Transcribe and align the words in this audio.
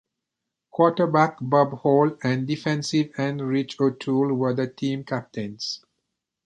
Quarterback 0.71 1.37
Bob 1.39 1.73
Hall 1.81 2.17
and 2.23 2.47
defensive 2.47 3.11
end 3.19 3.39
Rich 3.41 3.79
O’Toole 3.79 4.33
were 4.33 4.51
the 4.55 4.65
team 4.65 5.03
captains. 5.03 5.85